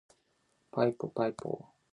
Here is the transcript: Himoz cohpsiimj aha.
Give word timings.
Himoz 0.71 0.95
cohpsiimj 0.99 1.35
aha. 1.51 1.59